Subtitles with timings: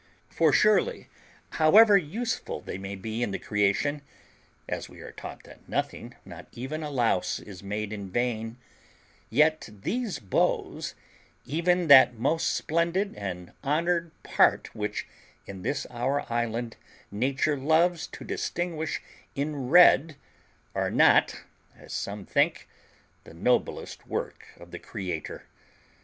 [0.29, 1.09] For surely,
[1.61, 4.01] however useful they may be in the creation,
[4.67, 8.57] as we are taught that nothing, not even a louse, is made in vain,
[9.29, 10.95] yet these beaus,
[11.45, 15.05] even that most splendid and honoured part which
[15.45, 16.77] in this our island
[17.11, 19.03] nature loves to distinguish
[19.35, 20.15] in red,
[20.73, 21.43] are not,
[21.77, 22.67] as some think,
[23.23, 25.45] the noblest work of the Creator.